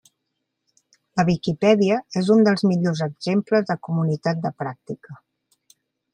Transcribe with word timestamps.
La 1.19 1.25
Viquipèdia 1.27 1.99
és 2.21 2.31
un 2.37 2.41
dels 2.47 2.65
millors 2.71 3.05
exemples 3.09 3.69
de 3.69 3.77
comunitat 3.91 4.43
de 4.49 4.53
pràctica. 4.65 5.21